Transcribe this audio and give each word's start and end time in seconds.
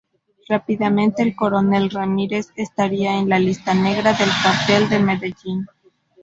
Rápidamente 0.49 1.21
el 1.21 1.35
coronel 1.35 1.91
Ramírez 1.91 2.51
estaría 2.55 3.19
en 3.19 3.29
la 3.29 3.37
lista 3.37 3.75
negra 3.75 4.13
del 4.13 4.29
Cartel 4.41 4.89
de 4.89 4.97
Medellín. 4.97 5.67